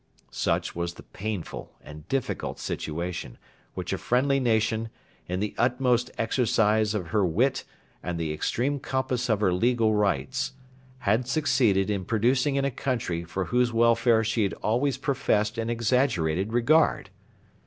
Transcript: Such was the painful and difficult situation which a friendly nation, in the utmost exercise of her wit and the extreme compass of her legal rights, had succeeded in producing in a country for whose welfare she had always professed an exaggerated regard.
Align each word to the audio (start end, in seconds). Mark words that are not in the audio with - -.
Such 0.31 0.75
was 0.75 0.95
the 0.95 1.03
painful 1.03 1.73
and 1.79 2.07
difficult 2.07 2.57
situation 2.59 3.37
which 3.75 3.93
a 3.93 3.99
friendly 3.99 4.39
nation, 4.39 4.89
in 5.27 5.41
the 5.41 5.53
utmost 5.59 6.09
exercise 6.17 6.95
of 6.95 7.09
her 7.09 7.23
wit 7.23 7.63
and 8.01 8.19
the 8.19 8.33
extreme 8.33 8.79
compass 8.79 9.29
of 9.29 9.41
her 9.41 9.53
legal 9.53 9.93
rights, 9.93 10.53
had 11.05 11.27
succeeded 11.27 11.91
in 11.91 12.05
producing 12.05 12.55
in 12.55 12.65
a 12.65 12.71
country 12.71 13.23
for 13.23 13.45
whose 13.53 13.71
welfare 13.71 14.23
she 14.23 14.41
had 14.41 14.53
always 14.63 14.97
professed 14.97 15.59
an 15.59 15.69
exaggerated 15.69 16.51
regard. 16.51 17.11